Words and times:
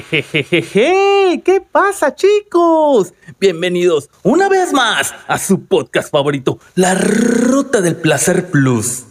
Jejejeje, 0.00 1.42
¿qué 1.44 1.60
pasa 1.60 2.14
chicos? 2.14 3.12
Bienvenidos 3.38 4.08
una 4.22 4.48
vez 4.48 4.72
más 4.72 5.14
a 5.28 5.38
su 5.38 5.66
podcast 5.66 6.10
favorito, 6.10 6.58
La 6.74 6.94
Ruta 6.94 7.82
del 7.82 7.96
Placer 7.96 8.50
Plus. 8.50 9.04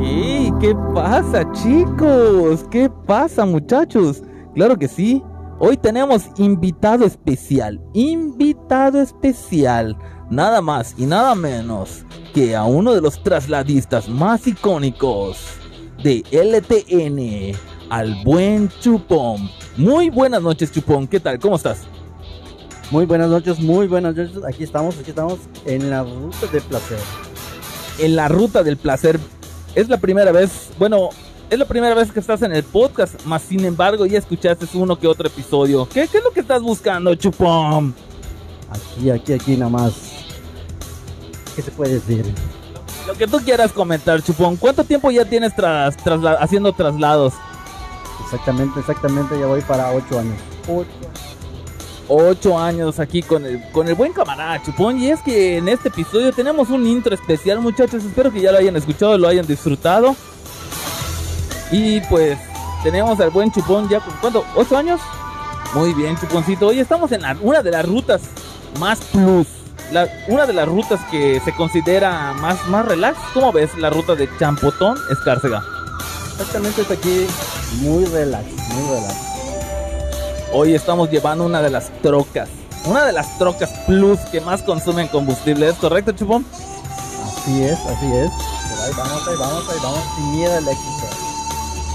Hey, 0.00 0.52
¿qué 0.60 0.76
pasa 0.94 1.50
chicos? 1.52 2.66
¿Qué 2.70 2.90
pasa 3.06 3.46
muchachos? 3.46 4.22
Claro 4.54 4.78
que 4.78 4.88
sí. 4.88 5.22
Hoy 5.58 5.78
tenemos 5.78 6.24
invitado 6.36 7.06
especial, 7.06 7.80
invitado 7.94 9.00
especial, 9.00 9.96
nada 10.28 10.60
más 10.60 10.94
y 10.98 11.06
nada 11.06 11.34
menos 11.34 12.04
que 12.34 12.56
a 12.56 12.64
uno 12.64 12.92
de 12.92 13.00
los 13.00 13.22
trasladistas 13.22 14.08
más 14.08 14.46
icónicos 14.48 15.38
de 16.02 16.24
LTN, 16.32 17.56
al 17.88 18.24
buen 18.24 18.68
Chupón. 18.80 19.48
Muy 19.76 20.10
buenas 20.10 20.42
noches 20.42 20.72
Chupón, 20.72 21.06
¿qué 21.06 21.20
tal? 21.20 21.38
¿Cómo 21.38 21.54
estás? 21.54 21.82
Muy 22.90 23.06
buenas 23.06 23.30
noches, 23.30 23.60
muy 23.60 23.86
buenas 23.86 24.16
noches. 24.16 24.42
Aquí 24.44 24.64
estamos, 24.64 24.98
aquí 24.98 25.10
estamos 25.10 25.38
en 25.64 25.88
la 25.88 26.02
ruta 26.02 26.46
del 26.52 26.62
placer. 26.62 26.98
En 28.00 28.16
la 28.16 28.26
ruta 28.26 28.64
del 28.64 28.76
placer. 28.76 29.20
Es 29.76 29.88
la 29.88 29.98
primera 29.98 30.32
vez, 30.32 30.70
bueno, 30.76 31.10
es 31.50 31.58
la 31.58 31.66
primera 31.66 31.94
vez 31.94 32.10
que 32.10 32.18
estás 32.18 32.42
en 32.42 32.52
el 32.52 32.64
podcast, 32.64 33.24
más 33.26 33.42
sin 33.42 33.64
embargo 33.64 34.06
ya 34.06 34.18
escuchaste 34.18 34.66
uno 34.74 34.98
que 34.98 35.06
otro 35.06 35.28
episodio. 35.28 35.88
¿Qué, 35.88 36.08
qué 36.08 36.18
es 36.18 36.24
lo 36.24 36.32
que 36.32 36.40
estás 36.40 36.62
buscando, 36.62 37.14
Chupón? 37.14 37.94
Aquí, 38.70 39.10
aquí, 39.10 39.32
aquí 39.34 39.56
nada 39.56 39.70
más. 39.70 40.13
¿Qué 41.54 41.62
se 41.62 41.70
puede 41.70 41.94
decir? 41.94 42.34
Lo 43.06 43.14
que 43.14 43.26
tú 43.26 43.38
quieras 43.38 43.72
comentar, 43.72 44.22
Chupón. 44.22 44.56
¿Cuánto 44.56 44.82
tiempo 44.84 45.10
ya 45.10 45.24
tienes 45.24 45.54
tras, 45.54 45.96
trasla- 45.98 46.38
haciendo 46.40 46.72
traslados? 46.72 47.34
Exactamente, 48.24 48.80
exactamente, 48.80 49.38
ya 49.38 49.46
voy 49.46 49.60
para 49.60 49.92
ocho 49.92 50.18
años. 50.18 50.38
Ocho. 50.68 50.88
Ocho 52.06 52.58
años 52.58 52.98
aquí 53.00 53.22
con 53.22 53.46
el, 53.46 53.62
con 53.70 53.88
el 53.88 53.94
buen 53.94 54.12
camarada 54.12 54.62
Chupón. 54.62 54.98
Y 54.98 55.10
es 55.10 55.20
que 55.22 55.58
en 55.58 55.68
este 55.68 55.88
episodio 55.88 56.32
tenemos 56.32 56.68
un 56.70 56.86
intro 56.86 57.14
especial, 57.14 57.60
muchachos. 57.60 58.04
Espero 58.04 58.30
que 58.32 58.40
ya 58.40 58.52
lo 58.52 58.58
hayan 58.58 58.76
escuchado, 58.76 59.16
lo 59.16 59.28
hayan 59.28 59.46
disfrutado. 59.46 60.14
Y 61.70 62.00
pues 62.02 62.38
tenemos 62.82 63.18
al 63.20 63.30
buen 63.30 63.50
Chupón 63.52 63.88
ya 63.88 64.00
con 64.00 64.14
cuánto, 64.20 64.44
ocho 64.54 64.76
años. 64.76 65.00
Muy 65.74 65.92
bien, 65.94 66.16
Chuponcito. 66.18 66.68
Hoy 66.68 66.78
estamos 66.78 67.10
en 67.12 67.22
la, 67.22 67.36
una 67.40 67.62
de 67.62 67.70
las 67.70 67.86
rutas 67.86 68.22
más 68.78 69.00
plus. 69.00 69.46
La- 69.92 70.08
una 70.28 70.46
de 70.46 70.52
las 70.52 70.66
rutas 70.66 71.00
que 71.10 71.40
se 71.44 71.54
considera 71.54 72.32
más, 72.34 72.66
más 72.68 72.84
relax. 72.86 73.18
¿Cómo 73.32 73.52
ves 73.52 73.76
la 73.78 73.90
ruta 73.90 74.14
de 74.14 74.28
Champotón, 74.38 74.96
Escárcega? 75.10 75.62
Exactamente, 76.32 76.82
está 76.82 76.94
aquí 76.94 77.26
muy 77.80 78.04
relax, 78.06 78.44
muy 78.72 78.88
relax. 78.94 79.16
Hoy 80.52 80.74
estamos 80.74 81.10
llevando 81.10 81.44
una 81.44 81.62
de 81.62 81.70
las 81.70 81.90
trocas. 82.02 82.48
Una 82.86 83.04
de 83.04 83.12
las 83.12 83.38
trocas 83.38 83.70
plus 83.86 84.18
que 84.32 84.40
más 84.40 84.62
consumen 84.62 85.08
combustible. 85.08 85.68
¿Es 85.68 85.76
correcto, 85.76 86.12
Chupón? 86.12 86.44
Así 87.26 87.62
es, 87.62 87.78
así 87.86 88.06
es. 88.12 88.30
Pero 88.68 88.82
ahí 88.82 88.92
vamos, 88.96 89.28
ahí 89.28 89.34
vamos, 89.38 89.68
ahí 89.70 89.78
vamos, 89.82 90.00
sin 90.16 90.32
miedo 90.32 90.56
al 90.56 90.68
éxito. 90.68 91.06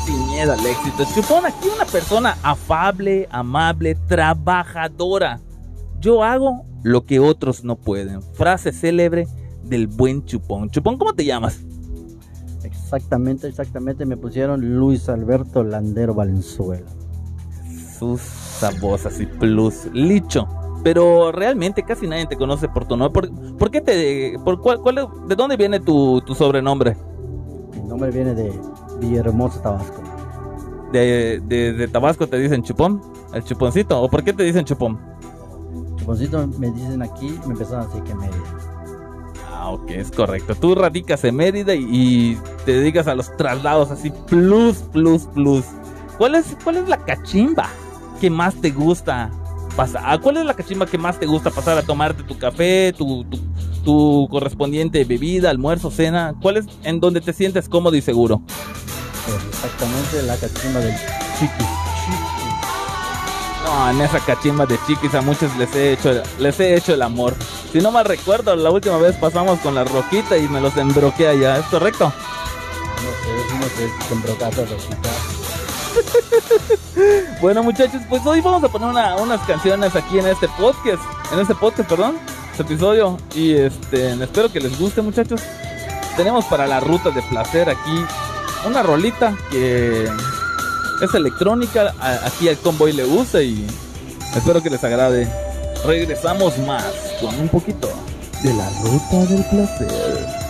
Sin 0.06 0.28
miedo 0.28 0.54
al 0.54 0.66
éxito. 0.66 1.06
Chupón, 1.14 1.46
aquí 1.46 1.68
una 1.76 1.86
persona 1.86 2.38
afable, 2.44 3.28
amable, 3.32 3.96
trabajadora. 4.08 5.40
Yo 6.00 6.24
hago 6.24 6.66
lo 6.84 7.06
que 7.06 7.20
otros 7.20 7.64
no 7.64 7.76
pueden. 7.76 8.22
Frase 8.22 8.72
célebre 8.72 9.28
del 9.64 9.88
buen 9.88 10.26
Chupón. 10.26 10.70
Chupón, 10.70 10.98
¿cómo 10.98 11.14
te 11.14 11.26
llamas? 11.26 11.62
Exactamente, 12.64 13.48
exactamente, 13.48 14.06
me 14.06 14.18
pusieron 14.18 14.78
Luis 14.78 15.10
Alberto 15.10 15.64
Landero 15.64 16.14
Valenzuela. 16.14 16.88
Sus 17.98 18.22
voz 18.82 19.08
y 19.20 19.26
plus. 19.26 19.88
Licho. 19.94 20.48
Pero 20.84 21.32
realmente 21.32 21.84
casi 21.84 22.08
nadie 22.08 22.26
te 22.26 22.38
conoce 22.38 22.70
por 22.70 22.88
tu 22.88 22.96
nombre. 22.96 23.30
¿Por, 23.30 23.58
por 23.58 23.70
qué 23.72 23.82
te.? 23.82 24.38
Por 24.44 24.62
cuál, 24.62 24.80
cuál- 24.80 25.08
¿De 25.28 25.36
dónde 25.36 25.58
viene 25.58 25.80
tu, 25.80 26.22
tu 26.22 26.34
sobrenombre? 26.34 26.96
Mi 27.74 27.88
nombre 27.88 28.12
viene 28.12 28.34
de 28.34 28.52
Villahermosa, 29.02 29.62
Tabasco. 29.62 30.02
De, 30.94 31.42
de, 31.46 31.74
de 31.74 31.88
Tabasco 31.90 32.28
te 32.28 32.38
dicen 32.40 32.64
Chupón. 32.64 33.02
El 33.34 33.44
Chuponcito. 33.44 34.02
¿O 34.02 34.10
por 34.10 34.24
qué 34.24 34.32
te 34.34 34.44
dicen 34.44 34.64
Chupón? 34.66 34.98
Me 36.58 36.72
dicen 36.72 37.02
aquí, 37.02 37.40
me 37.46 37.54
empezaron 37.54 37.82
a 37.82 37.88
decir 37.88 38.04
que 38.04 38.16
media. 38.16 38.36
Ah, 39.52 39.70
ok, 39.70 39.92
es 39.92 40.12
correcto. 40.12 40.56
Tú 40.56 40.74
radicas 40.74 41.24
en 41.24 41.36
Mérida 41.36 41.76
y, 41.76 41.84
y 41.90 42.38
te 42.66 42.74
dedicas 42.74 43.08
a 43.08 43.16
los 43.16 43.36
traslados 43.38 43.92
así, 43.92 44.12
plus, 44.28 44.78
plus, 44.92 45.24
plus. 45.34 45.66
¿Cuál 46.18 46.36
es, 46.36 46.58
cuál 46.64 46.78
es 46.78 46.90
la 46.90 46.98
cachimba 46.98 47.70
que 48.20 48.30
más 48.30 48.56
te 48.56 48.72
gusta 48.72 49.30
pasar? 49.76 50.02
ah, 50.06 50.18
¿Cuál 50.20 50.38
es 50.38 50.46
la 50.46 50.54
cachimba 50.54 50.86
que 50.86 50.98
más 50.98 51.20
te 51.20 51.26
gusta 51.26 51.52
pasar 51.52 51.78
a 51.78 51.84
tomarte 51.84 52.24
tu 52.24 52.38
café, 52.38 52.94
tu, 52.98 53.24
tu, 53.26 53.38
tu 53.84 54.28
correspondiente 54.32 55.04
bebida, 55.04 55.50
almuerzo, 55.50 55.92
cena? 55.92 56.34
¿Cuál 56.42 56.58
es 56.58 56.66
en 56.84 57.00
donde 57.00 57.22
te 57.22 57.34
sientes 57.34 57.70
cómodo 57.70 57.96
y 57.96 58.02
seguro? 58.02 58.42
Pues 59.26 59.44
exactamente 59.50 60.24
la 60.24 60.36
cachimba 60.38 60.80
del 60.80 60.96
chiqui. 61.40 61.79
No, 63.70 63.90
en 63.92 64.02
esa 64.02 64.20
cachimba 64.20 64.66
de 64.66 64.80
chiquis 64.88 65.14
a 65.14 65.22
muchos 65.22 65.56
les 65.58 65.74
he 65.76 65.94
hecho, 65.94 66.24
les 66.40 66.60
he 66.60 66.76
hecho 66.76 66.94
el 66.96 67.04
amor. 67.04 67.36
Si 67.72 67.78
no 67.80 67.92
mal 67.92 68.04
recuerdo, 68.06 68.56
la 68.56 68.72
última 68.72 68.98
vez 68.98 69.16
pasamos 69.18 69.60
con 69.60 69.76
la 69.76 69.84
roquita 69.84 70.38
y 70.38 70.48
me 70.48 70.60
los 70.60 70.76
embroqué 70.76 71.28
allá, 71.28 71.58
¿es 71.58 71.66
correcto? 71.68 72.12
No 72.96 73.12
sé, 73.22 73.56
no 73.56 73.66
sé, 73.68 73.92
con 74.10 74.24
rosita. 74.68 75.10
Bueno 77.42 77.62
muchachos, 77.62 78.02
pues 78.10 78.26
hoy 78.26 78.42
vamos 78.42 78.64
a 78.64 78.70
poner 78.70 78.90
una- 78.90 79.16
unas 79.18 79.40
canciones 79.42 79.96
aquí 79.96 80.18
en 80.18 80.28
este 80.28 80.48
podcast, 80.50 81.02
en 81.32 81.40
este 81.40 81.54
podcast, 81.54 81.88
perdón, 81.88 82.18
este 82.52 82.64
episodio 82.64 83.18
y 83.36 83.54
este, 83.54 84.14
espero 84.24 84.52
que 84.52 84.62
les 84.62 84.80
guste 84.80 85.04
muchachos. 85.04 85.42
Tenemos 86.18 86.46
para 86.46 86.66
la 86.66 86.80
ruta 86.80 87.12
de 87.12 87.22
placer 87.22 87.70
aquí 87.70 88.04
una 88.66 88.82
rolita 88.82 89.36
que 89.52 90.10
es 91.02 91.14
electrónica, 91.14 91.94
aquí 92.26 92.50
al 92.50 92.58
convoy 92.58 92.94
le 92.94 93.04
gusta 93.04 93.42
y 93.42 93.66
espero 94.36 94.62
que 94.62 94.70
les 94.70 94.84
agrade. 94.84 95.28
Regresamos 95.86 96.58
más 96.60 96.84
con 97.22 97.34
un 97.40 97.48
poquito 97.48 97.90
de 98.44 98.54
la 98.54 98.70
ruta 98.82 99.26
del 99.26 99.46
placer. 99.46 100.50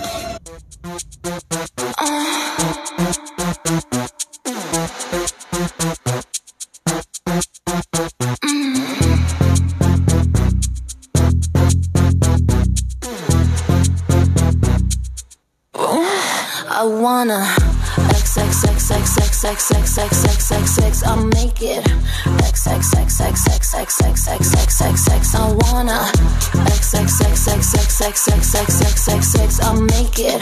It 30.21 30.36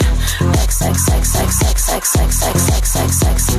X 0.57 0.81
X 0.81 1.07
X 1.07 1.35
X 1.35 1.62
X 1.62 1.89
X 1.94 2.15
X 2.18 2.41
X 2.41 2.69
X 2.71 2.95
X 2.95 3.24
X 3.24 3.56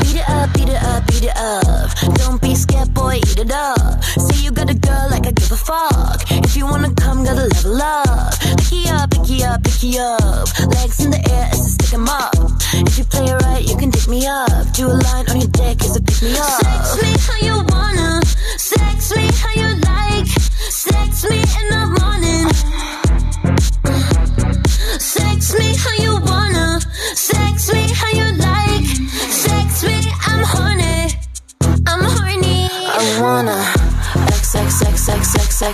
Beat 0.00 0.16
it 0.16 0.26
up, 0.26 0.54
beat 0.54 0.70
it 0.70 0.82
up, 0.82 1.06
beat 1.06 1.24
it 1.24 1.36
up. 1.36 1.90
Don't 2.14 2.40
be 2.40 2.54
scared, 2.54 2.94
boy, 2.94 3.16
eat 3.16 3.38
it 3.38 3.50
up. 3.50 4.02
Say 4.02 4.42
you 4.42 4.52
got 4.52 4.70
a 4.70 4.74
girl 4.74 5.08
like 5.10 5.26
I 5.26 5.32
give 5.32 5.52
a 5.52 5.56
fuck. 5.56 6.22
If 6.30 6.56
you 6.56 6.64
wanna 6.64 6.94
come, 6.94 7.24
gotta 7.24 7.44
level 7.44 7.82
up. 7.82 8.40
Picky 8.56 8.88
up, 8.88 9.10
picky 9.10 9.44
up, 9.44 9.62
picky 9.64 9.98
up. 9.98 10.48
Legs 10.72 11.04
in 11.04 11.10
the 11.10 11.20
air 11.30 11.48
as 11.52 11.60
I 11.60 11.68
stick 11.76 11.92
'em 11.92 12.08
up. 12.08 12.34
If 12.72 12.96
you 12.96 13.04
play 13.04 13.26
it 13.26 13.42
right, 13.42 13.68
you 13.68 13.76
can 13.76 13.90
dick 13.90 14.08
me 14.08 14.26
up. 14.26 14.72
Do 14.72 14.86
a 14.88 14.96
line 14.96 15.28
on 15.28 15.36
your 15.36 15.52
dick 15.52 15.84
as 15.84 15.94
a 15.96 16.00
pick 16.00 16.22
me 16.22 16.38
up. 16.38 16.62
Sex 16.64 17.02
me 17.02 17.10
how 17.26 17.38
you 17.44 17.56
wanna. 17.68 18.22
Sex 18.56 19.14
me 19.14 19.28
how 19.40 19.52
you 19.60 19.68
like. 19.92 20.28
Sex 20.70 21.28
me 21.28 21.36
in 21.36 21.68
the 21.68 21.95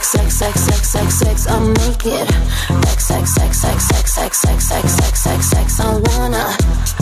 sex, 0.03 0.09
sex, 0.09 0.35
sex, 0.35 0.61
sex, 0.61 0.89
sex, 0.89 1.15
sex, 1.19 1.47
I'm 1.47 1.73
naked. 1.75 2.29
Sex, 2.99 3.35
sex, 3.35 3.35
sex, 3.35 3.59
sex, 3.59 3.85
sex, 3.85 4.13
sex, 4.13 4.39
sex, 4.39 4.65
sex, 4.65 4.93
sex, 4.93 5.21
sex, 5.21 5.47
sex, 5.47 5.81
I 5.81 5.95
wanna. 5.95 6.45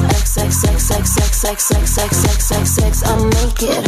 Sex, 0.06 0.31
sex, 0.31 0.56
sex, 0.56 0.82
sex, 0.82 1.11
sex, 1.11 1.37
sex, 1.37 1.64
sex, 1.64 1.91
sex, 1.91 2.17
sex, 2.17 2.44
sex, 2.44 2.70
sex, 2.70 3.02
I'm 3.06 3.31
naked. 3.31 3.85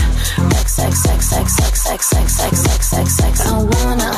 Sex, 0.67 0.73
sex, 0.73 1.01
sex, 1.01 1.27
sex, 1.29 1.53
sex, 1.53 1.81
sex, 1.83 2.07
sex, 2.07 2.33
sex, 2.33 2.59
sex, 2.61 2.87
sex, 2.87 3.13
sex, 3.13 3.41
I 3.47 3.63
wanna. 3.63 4.13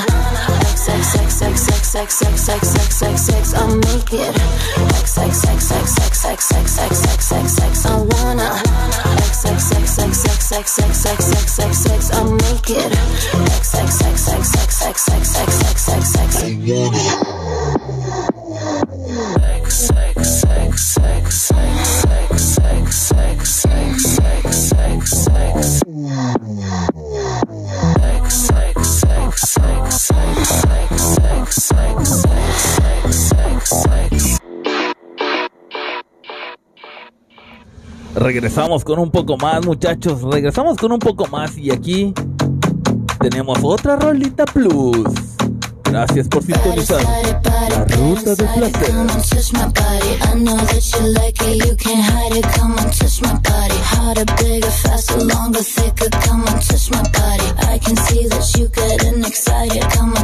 Sex, 0.76 1.06
sex, 1.12 1.35
sex, 1.35 1.61
sex, 1.61 1.88
sex, 1.88 2.14
sex, 2.14 2.40
sex, 2.40 2.69
sex, 2.69 2.69
sex, 2.69 2.97
sex, 2.97 3.20
sex, 3.23 3.55
I'm 3.55 3.81
naked. 3.81 4.35
Sex, 5.05 5.38
sex, 5.43 5.64
sex, 5.64 5.94
sex, 5.94 6.19
sex, 6.19 6.44
sex, 6.44 6.73
sex, 6.73 6.99
sex, 6.99 7.25
sex, 7.25 7.52
sex, 7.52 7.87
I 7.87 7.97
wanna 8.00 8.94
sex, 9.44 9.64
sex, 9.64 9.91
sex, 9.91 10.19
sex, 10.19 10.44
sex, 10.46 10.70
sex, 10.70 10.96
sex, 10.96 11.25
sex, 11.25 11.52
sex, 11.52 11.79
sex, 11.79 12.11
I'm 12.12 12.37
naked. 12.37 12.93
Sex, 13.62 13.94
sex, 13.94 14.20
sex, 14.20 14.49
sex, 14.49 14.49
sex, 14.49 14.75
sex, 14.75 15.02
sex, 15.02 15.29
sex, 15.29 15.82
sex, 15.82 16.06
sex, 16.12 16.35
sex. 16.35 16.55
Sex, 19.35 19.75
sex. 19.88 20.24
Regresamos 38.25 38.85
con 38.85 38.99
un 38.99 39.11
poco 39.11 39.37
más, 39.37 39.67
muchachos. 39.67 40.23
Regresamos 40.23 40.79
con 40.79 40.93
un 40.93 40.99
poco 40.99 41.26
más 41.26 41.59
y 41.59 41.71
aquí 41.71 42.15
tenemos 43.21 43.59
otra 43.62 43.97
rolita 43.97 44.47
plus. 44.47 44.97
Gracias 45.85 46.26
por 46.29 46.43
sintonizar 46.43 47.03
la 47.03 47.85
ruta 47.85 48.35
del 48.35 48.49
placer. 48.49 48.94
Come 48.94 49.11
on, 49.11 49.23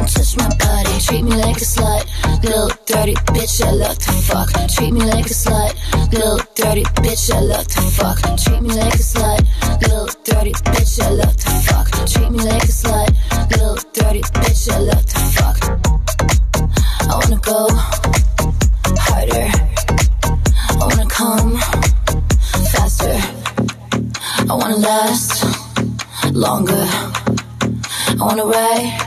touch 0.05 0.37
my 0.37 0.47
body. 0.59 0.70
Treat 1.11 1.23
me 1.25 1.35
like 1.35 1.57
a 1.57 1.65
slut, 1.65 2.41
little 2.41 2.69
dirty 2.85 3.15
bitch. 3.35 3.61
I 3.61 3.71
love 3.71 3.97
to 3.97 4.11
fuck. 4.13 4.47
Treat 4.69 4.93
me 4.93 5.01
like 5.01 5.25
a 5.25 5.33
slut, 5.33 5.75
little 6.13 6.37
dirty 6.55 6.83
bitch. 7.03 7.29
I 7.35 7.41
love 7.41 7.67
to 7.67 7.81
fuck. 7.81 8.17
Treat 8.37 8.61
me 8.61 8.69
like 8.69 8.93
a 8.93 9.03
slut, 9.03 9.41
little 9.81 10.07
dirty 10.23 10.53
bitch. 10.71 11.01
I 11.03 11.09
love 11.09 11.35
to 11.35 11.49
fuck. 11.67 12.07
Treat 12.07 12.31
me 12.31 12.37
like 12.45 12.63
a 12.63 12.71
slut, 12.71 13.11
little 13.51 13.75
dirty 13.91 14.21
bitch. 14.21 14.71
I 14.71 14.79
love 14.79 15.05
to 15.05 15.19
fuck. 15.35 15.57
I 17.01 17.13
wanna 17.19 17.41
go 17.43 17.67
harder. 19.03 19.51
I 20.69 20.85
wanna 20.87 21.07
come 21.09 21.57
faster. 22.71 23.19
I 24.49 24.53
wanna 24.55 24.77
last 24.77 25.43
longer. 26.31 26.87
I 28.07 28.23
wanna 28.23 28.45
ride, 28.45 29.00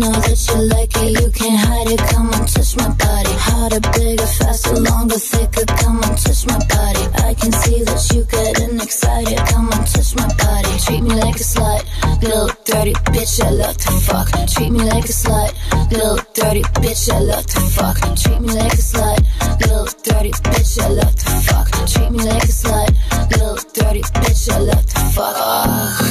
know 0.00 0.16
that 0.16 0.40
you 0.48 0.58
like 0.72 0.92
it, 0.96 1.10
you 1.20 1.28
can't 1.30 1.60
hide 1.60 1.88
it. 1.92 2.00
Come 2.08 2.32
on, 2.32 2.44
touch 2.48 2.72
my 2.80 2.88
body. 2.96 3.34
Harder, 3.36 3.80
bigger, 3.92 4.30
faster, 4.40 4.76
longer, 4.80 5.20
thicker. 5.20 5.66
Come 5.84 6.00
on, 6.00 6.16
touch 6.16 6.42
my 6.48 6.58
body. 6.72 7.04
I 7.28 7.34
can 7.36 7.52
see 7.52 7.84
that 7.84 8.00
you 8.12 8.24
getting 8.24 8.80
excited. 8.80 9.38
Come 9.52 9.68
on, 9.68 9.84
touch 9.84 10.16
my 10.16 10.28
body. 10.40 10.72
Treat 10.80 11.02
me 11.04 11.12
like 11.20 11.36
a 11.36 11.44
slut, 11.44 11.84
little 12.24 12.48
dirty 12.64 12.94
bitch. 13.12 13.44
I 13.44 13.50
love 13.50 13.76
to 13.76 13.92
fuck. 14.08 14.28
Treat 14.48 14.72
me 14.72 14.82
like 14.88 15.04
a 15.04 15.12
slut, 15.12 15.50
little 15.92 16.16
dirty 16.32 16.62
bitch. 16.80 17.04
I 17.12 17.18
love 17.20 17.46
to 17.46 17.60
fuck. 17.60 17.96
Treat 18.16 18.40
me 18.40 18.50
like 18.56 18.72
a 18.72 18.84
slut, 18.90 19.20
little 19.60 19.86
dirty 20.00 20.32
bitch. 20.48 20.80
I 20.80 20.88
love 20.88 21.14
to 21.14 21.30
fuck. 21.44 21.68
Treat 21.92 22.10
me 22.10 22.24
like 22.24 22.48
a 22.48 22.54
slut, 22.60 22.90
little 23.30 23.56
dirty 23.76 24.02
bitch. 24.24 24.48
I 24.48 24.58
love 24.64 24.86
to 24.86 25.00
fuck. 25.12 26.09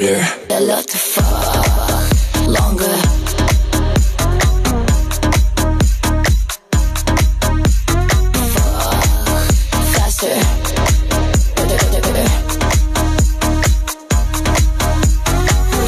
I 0.00 0.60
love 0.60 0.86
to 0.86 0.96
fuck 0.96 2.46
longer. 2.46 2.86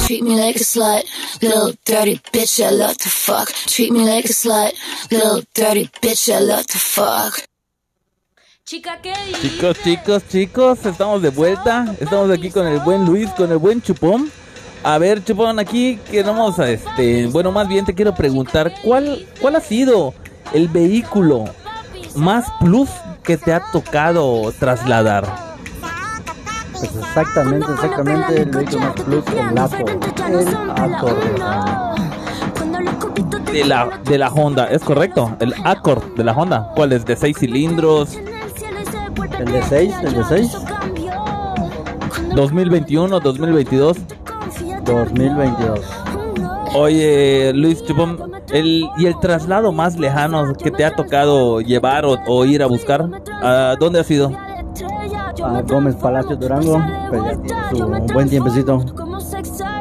Treat 0.07 0.25
me 0.25 0.37
like 0.41 0.57
a 0.57 0.59
slut, 0.59 1.05
little 1.41 1.73
dirty 1.85 2.17
bitch. 2.33 2.67
I 2.67 2.71
love 2.71 2.99
to 2.99 3.09
fuck. 3.09 3.53
Treat 3.69 3.93
me 3.93 4.05
like 4.05 4.25
a 4.25 4.29
slut, 4.29 4.73
little 5.13 5.43
dirty 5.55 5.87
bitch. 6.03 6.35
I 6.35 6.41
love 6.41 6.67
to 6.67 6.79
fuck. 6.79 7.50
Chica. 8.71 9.01
Chicos, 9.43 9.77
chicos, 9.83 10.23
chicos, 10.29 10.87
estamos 10.87 11.21
de 11.23 11.31
vuelta. 11.31 11.93
Estamos 11.99 12.31
aquí 12.31 12.53
con 12.53 12.69
el 12.69 12.79
buen 12.79 13.05
Luis, 13.05 13.29
con 13.31 13.51
el 13.51 13.59
buen 13.59 13.83
Chupón. 13.83 14.31
A 14.85 14.97
ver, 14.97 15.25
Chupón, 15.25 15.59
aquí 15.59 15.99
queremos, 16.09 16.57
este, 16.61 17.27
bueno, 17.27 17.51
más 17.51 17.67
bien 17.67 17.85
te 17.85 17.97
quiero 17.97 18.15
preguntar, 18.15 18.73
¿cuál, 18.85 19.27
cuál 19.41 19.57
ha 19.57 19.61
sido 19.61 20.15
el 20.53 20.69
vehículo 20.69 21.47
más 22.15 22.47
plus 22.61 22.89
que 23.25 23.37
te 23.37 23.53
ha 23.53 23.61
tocado 23.73 24.53
trasladar? 24.61 25.27
Pues 26.71 26.95
exactamente, 26.95 27.73
exactamente 27.73 28.43
el 28.43 28.51
vehículo 28.51 28.79
más 28.79 28.95
plus, 29.03 29.25
el 29.33 29.59
Accord. 29.59 29.91
El 30.31 30.55
Accord. 30.77 31.19
De 33.53 33.65
la, 33.65 34.01
de 34.05 34.17
la 34.17 34.29
Honda, 34.29 34.67
¿es 34.67 34.85
correcto? 34.85 35.37
El 35.41 35.55
Accord 35.65 36.15
de 36.15 36.23
la 36.23 36.31
Honda. 36.31 36.71
¿Cuál 36.77 36.93
es? 36.93 37.05
¿De 37.05 37.17
seis 37.17 37.37
cilindros? 37.37 38.17
El 39.41 39.53
de 39.53 39.63
6, 39.63 39.95
el 40.03 40.15
de 40.17 40.25
6, 40.25 40.57
2021, 42.35 43.21
2022. 43.21 43.97
2022. 44.85 45.81
Oye, 46.75 47.51
Luis 47.55 47.83
Chupón, 47.83 48.19
el, 48.53 48.87
¿y 48.99 49.07
el 49.07 49.19
traslado 49.19 49.73
más 49.73 49.99
lejano 49.99 50.53
que 50.53 50.71
te 50.71 50.85
ha 50.85 50.95
tocado 50.95 51.63
llevar 51.63 52.05
o, 52.05 52.19
o 52.27 52.45
ir 52.45 52.63
a 52.63 52.67
buscar? 52.67 53.09
¿A 53.43 53.77
dónde 53.81 54.01
ha 54.01 54.05
sido? 54.05 54.31
A 55.43 55.63
Gómez 55.63 55.95
Palacio 55.97 56.37
Durango, 56.37 56.79
pues 57.09 57.23
ya 57.23 57.71
tiene 57.71 58.07
su 58.07 58.13
buen 58.13 58.29
tiempecito. 58.29 58.85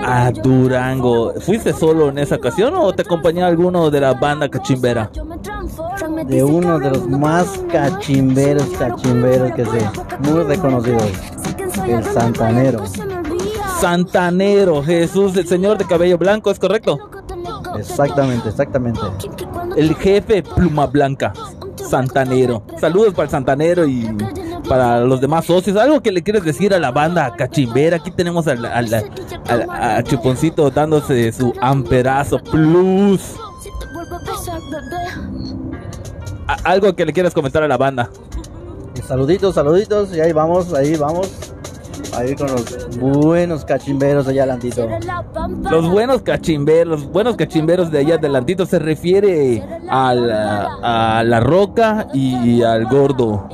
A 0.05 0.31
Durango. 0.31 1.33
¿Fuiste 1.41 1.73
solo 1.73 2.07
en 2.07 2.19
esa 2.19 2.35
ocasión 2.35 2.75
o 2.77 2.93
te 2.93 3.01
acompañó 3.01 3.45
alguno 3.45 3.91
de 3.91 3.99
la 3.99 4.13
banda 4.13 4.47
cachimbera? 4.47 5.11
De 6.27 6.43
uno 6.43 6.79
de 6.79 6.91
los 6.91 7.07
más 7.07 7.45
cachimberos, 7.71 8.67
cachimberos 8.77 9.51
que 9.53 9.65
sé, 9.65 9.89
muy 10.19 10.43
reconocidos, 10.43 11.03
el 11.87 12.03
Santanero. 12.03 12.83
Santanero, 13.79 14.83
Jesús, 14.83 15.35
el 15.37 15.47
señor 15.47 15.77
de 15.77 15.85
cabello 15.85 16.17
blanco, 16.17 16.51
¿es 16.51 16.59
correcto? 16.59 16.97
Exactamente, 17.77 18.49
exactamente. 18.49 18.99
El 19.77 19.95
jefe 19.95 20.43
pluma 20.43 20.87
blanca, 20.87 21.33
Santanero. 21.89 22.63
Saludos 22.79 23.13
para 23.13 23.23
el 23.25 23.29
Santanero 23.29 23.85
y 23.87 24.07
para 24.67 24.99
los 25.01 25.21
demás 25.21 25.45
socios. 25.45 25.77
¿Algo 25.77 26.01
que 26.01 26.11
le 26.11 26.21
quieres 26.21 26.43
decir 26.43 26.73
a 26.73 26.79
la 26.79 26.91
banda 26.91 27.33
cachimbera? 27.37 27.97
Aquí 27.97 28.11
tenemos 28.11 28.47
al- 28.47 28.65
al- 28.65 28.93
al- 29.47 29.69
a 29.69 30.03
Chuponcito 30.03 30.69
dándose 30.69 31.31
su 31.31 31.53
amperazo 31.61 32.37
plus. 32.39 33.21
Algo 36.63 36.95
que 36.95 37.05
le 37.05 37.13
quieras 37.13 37.33
comentar 37.33 37.63
a 37.63 37.67
la 37.67 37.77
banda. 37.77 38.09
Saluditos, 39.07 39.55
saluditos, 39.55 40.15
y 40.15 40.19
ahí 40.19 40.33
vamos, 40.33 40.73
ahí 40.73 40.95
vamos. 40.95 41.31
Ahí 42.15 42.35
con 42.35 42.47
los 42.47 42.97
buenos 42.97 43.65
cachimberos 43.65 44.27
allá 44.27 44.43
adelantito. 44.43 44.87
Los 45.69 45.89
buenos 45.89 46.21
cachimberos, 46.21 47.01
los 47.01 47.11
buenos 47.11 47.35
cachimberos 47.35 47.91
de 47.91 47.99
allá 47.99 48.15
adelantito 48.15 48.65
se 48.65 48.79
refiere 48.79 49.63
a 49.89 50.13
la, 50.15 51.17
a 51.19 51.23
la 51.23 51.39
roca 51.39 52.07
y 52.13 52.61
al 52.63 52.85
gordo. 52.85 53.47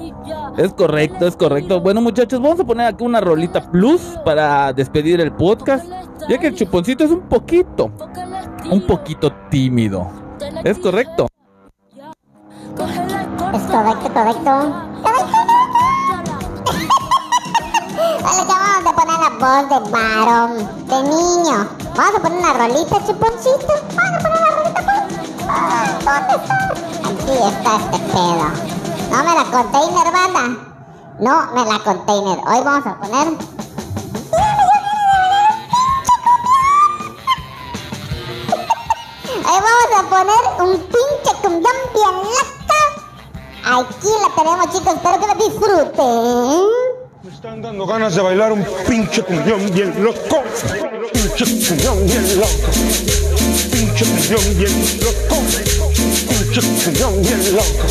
Es 0.57 0.73
correcto, 0.73 1.27
es 1.27 1.35
correcto. 1.35 1.81
Bueno, 1.81 2.01
muchachos, 2.01 2.41
vamos 2.41 2.59
a 2.59 2.63
poner 2.63 2.87
aquí 2.87 3.03
una 3.03 3.19
rolita 3.19 3.69
plus 3.71 4.01
para 4.23 4.71
despedir 4.71 5.19
el 5.19 5.33
podcast, 5.33 5.85
ya 6.29 6.37
que 6.37 6.47
el 6.47 6.55
chuponcito 6.55 7.03
es 7.03 7.11
un 7.11 7.21
poquito, 7.21 7.91
un 8.71 8.81
poquito 8.87 9.31
tímido. 9.49 10.07
Es 10.63 10.77
correcto. 10.79 11.27
Correcto, 13.75 14.07
correcto. 14.13 14.51
Correcto, 15.03 15.35
correcto. 15.51 16.31
Vale, 18.23 18.41
ya 18.47 18.55
vamos 18.55 18.83
por 18.85 18.95
poner 18.95 19.19
la 19.19 19.29
voz 19.35 19.63
de 19.69 19.79
varón, 19.91 20.51
de 20.87 20.97
niño. 21.03 21.57
Vamos 21.93 22.15
a 22.15 22.19
poner 22.21 22.37
una 22.39 22.53
rolita, 22.53 22.95
chuponcito. 23.05 23.73
Vamos 23.97 24.15
a 24.15 24.19
poner 24.23 24.39
una 24.39 24.51
rolita, 24.55 24.79
pues. 24.79 25.03
Ah, 25.49 25.91
¿Dónde 26.05 26.35
está? 26.35 26.55
Aquí 27.09 27.35
está 27.53 27.71
este 27.75 27.99
pedo. 28.13 28.47
No 29.11 29.17
me 29.25 29.31
la 29.35 29.43
container, 29.43 30.07
banda. 30.13 30.45
No 31.19 31.35
me 31.53 31.61
la 31.65 31.77
container. 31.79 32.37
Hoy 32.47 32.61
vamos 32.63 32.87
a 32.87 32.95
poner. 32.95 33.27
Hoy 39.47 39.59
vamos 39.67 39.91
a 39.99 40.01
poner 40.09 40.43
un 40.63 40.84
Aquí 43.75 44.07
la 44.21 44.33
tenemos, 44.33 44.71
chicos. 44.71 44.93
Espero 44.95 45.19
que 45.19 45.27
lo 45.27 45.35
disfruten. 45.49 46.69
Me 47.23 47.33
están 47.33 47.61
dando 47.61 47.85
ganas 47.85 48.15
de 48.15 48.21
bailar 48.21 48.53
un 48.53 48.65
pinche 48.87 49.21
cumbión 49.21 49.69
bien 49.73 50.01
loco. 50.01 50.43
Pinche 51.11 51.43
cumbión 51.43 52.07
bien 52.07 52.39
loco. 52.39 52.69
Pinche 53.69 54.05
cumbión 54.05 54.57
bien 54.57 54.99
loco. 55.01 55.35
Pinche 56.29 56.61
cumbión 56.85 57.21
bien 57.21 57.53
loco. 57.53 57.83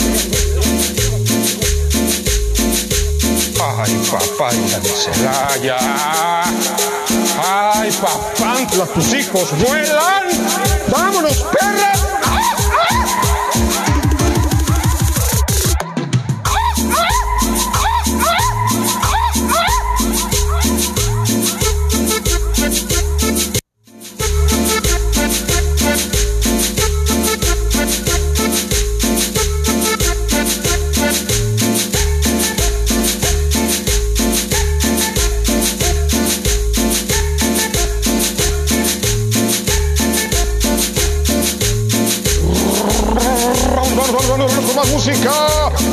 Ay, 3.60 3.92
papá, 4.10 4.54
y 4.54 4.70
la. 5.22 6.44
Ay, 7.46 7.90
papá, 7.92 8.86
tus 8.94 9.12
hijos 9.12 9.50
vuelan. 9.58 10.28
Vámonos, 10.88 11.44
perra. 11.52 12.13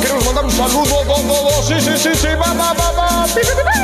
Queremos 0.00 0.24
mandar 0.24 0.44
un 0.44 0.50
saludo. 0.50 1.04
Do, 1.04 1.22
do, 1.22 1.42
do. 1.42 1.62
Sí, 1.62 1.74
sí, 1.80 1.92
sí, 1.96 2.10
sí. 2.14 2.28
Va, 2.40 2.52
va, 2.54 2.72
va, 2.72 2.92
va. 2.92 3.26
Pi, 3.26 3.40
pi, 3.40 3.46
pi, 3.46 3.80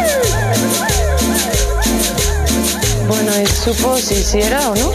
Bueno, 3.09 3.33
él 3.35 3.49
supo 3.49 3.97
si 3.99 4.15
hiciera 4.15 4.71
o 4.71 4.75
no. 4.75 4.93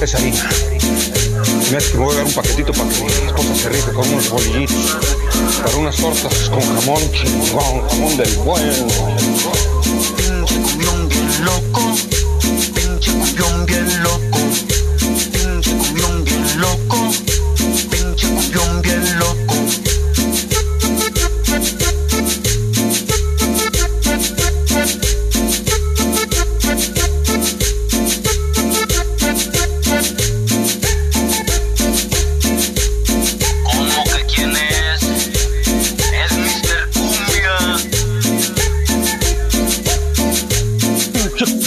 Es 0.00 0.14
harina. 0.14 0.48
Mira, 1.68 1.80
que 1.80 1.98
me 1.98 2.04
voy 2.04 2.14
a 2.14 2.18
dar 2.18 2.26
un 2.26 2.32
paquetito 2.32 2.72
para 2.72 2.88
que 2.88 3.02
mi 3.02 3.10
esposa 3.10 3.54
se 3.54 3.68
rife 3.68 3.92
con 3.92 4.08
unos 4.08 4.30
bolillitos. 4.30 4.96
Para 5.62 5.76
unas 5.76 5.96
tortas 5.96 6.48
con 6.48 6.60
jamón 6.60 7.02
chingón, 7.12 7.88
jamón 7.88 8.16
del 8.16 8.36
bueno. 8.38 8.86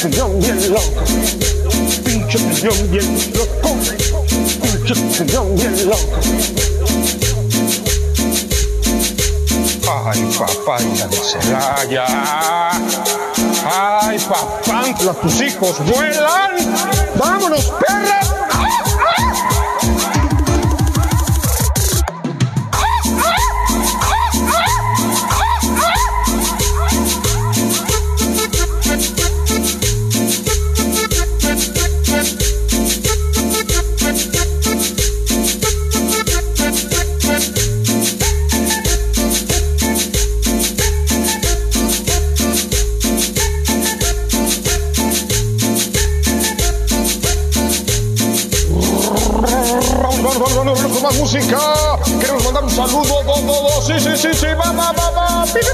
Pinche 0.02 0.18
cumbión 0.18 0.40
bien 0.40 0.74
loco. 0.74 1.04
Pinche 2.04 2.40
cumbión 2.40 2.92
bien 2.92 3.32
loco. 3.36 3.70
Pinche 4.64 4.96
cumbión 4.96 5.56
bien 5.56 5.90
loco. 5.90 6.20
Ay, 9.88 10.22
papá, 10.40 10.82
y 10.82 10.98
la 10.98 11.08
de 11.08 11.18
Celaya. 11.18 12.06
Ay, 13.64 14.18
papá, 14.28 14.86
tus 15.22 15.42
hijos 15.42 15.78
vuelan. 15.86 16.52
Vámonos, 17.20 17.72
perra. 17.86 18.41
Vamos, 50.34 50.56
vamos, 50.56 50.66
vamos, 50.66 50.82
vamos 50.82 50.94
con 50.94 51.04
más 51.04 51.18
música. 51.20 51.60
Queremos 52.22 52.44
mandar 52.46 52.64
un 52.64 52.70
saludo. 52.70 53.04
Do, 53.04 53.42
do, 53.42 53.52
do. 53.52 53.82
Sí, 53.82 54.00
sí, 54.00 54.10
sí, 54.16 54.30
sí. 54.34 54.48
Pi, 55.54 55.60
pi. 55.60 55.72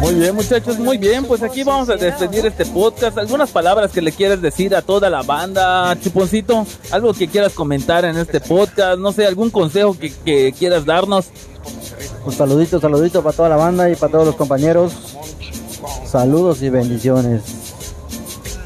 Muy 0.00 0.14
bien, 0.14 0.34
muchachos, 0.34 0.78
muy 0.80 0.98
bien. 0.98 1.24
Pues 1.24 1.44
aquí 1.44 1.62
vamos 1.62 1.88
a 1.88 1.94
despedir 1.94 2.44
este 2.44 2.66
podcast. 2.66 3.16
¿Algunas 3.18 3.50
palabras 3.50 3.92
que 3.92 4.02
le 4.02 4.10
quieras 4.10 4.42
decir 4.42 4.74
a 4.74 4.82
toda 4.82 5.08
la 5.08 5.22
banda, 5.22 5.96
Chuponcito? 6.02 6.66
¿Algo 6.90 7.14
que 7.14 7.28
quieras 7.28 7.52
comentar 7.52 8.04
en 8.04 8.16
este 8.16 8.40
podcast? 8.40 8.98
No 8.98 9.12
sé, 9.12 9.24
algún 9.24 9.50
consejo 9.50 9.96
que, 9.96 10.12
que 10.12 10.52
quieras 10.58 10.84
darnos. 10.84 11.26
Un 12.24 12.32
saludito, 12.32 12.80
saludito 12.80 13.22
para 13.22 13.36
toda 13.36 13.48
la 13.48 13.56
banda 13.56 13.88
y 13.88 13.94
para 13.94 14.10
todos 14.10 14.26
los 14.26 14.34
compañeros. 14.34 14.92
Saludos 16.04 16.62
y 16.62 16.68
bendiciones. 16.68 17.65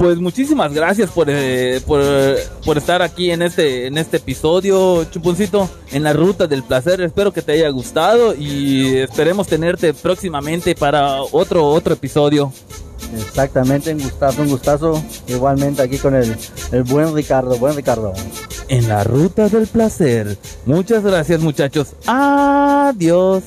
Pues 0.00 0.18
muchísimas 0.18 0.72
gracias 0.72 1.10
por, 1.10 1.26
eh, 1.28 1.78
por, 1.86 2.02
por 2.64 2.78
estar 2.78 3.02
aquí 3.02 3.32
en 3.32 3.42
este, 3.42 3.86
en 3.86 3.98
este 3.98 4.16
episodio, 4.16 5.04
Chuponcito, 5.04 5.68
en 5.92 6.04
la 6.04 6.14
ruta 6.14 6.46
del 6.46 6.62
placer. 6.62 7.02
Espero 7.02 7.34
que 7.34 7.42
te 7.42 7.52
haya 7.52 7.68
gustado 7.68 8.34
y 8.34 8.96
esperemos 8.96 9.46
tenerte 9.46 9.92
próximamente 9.92 10.74
para 10.74 11.20
otro, 11.20 11.66
otro 11.66 11.92
episodio. 11.92 12.50
Exactamente, 13.14 13.92
un 13.92 14.00
gustazo, 14.00 14.40
un 14.40 14.48
gustazo. 14.48 15.04
Igualmente 15.28 15.82
aquí 15.82 15.98
con 15.98 16.14
el, 16.14 16.34
el 16.72 16.82
buen 16.84 17.14
Ricardo, 17.14 17.58
buen 17.58 17.76
Ricardo. 17.76 18.14
En 18.68 18.88
la 18.88 19.04
ruta 19.04 19.50
del 19.50 19.66
placer. 19.66 20.38
Muchas 20.64 21.04
gracias 21.04 21.40
muchachos. 21.42 21.88
Adiós. 22.06 23.42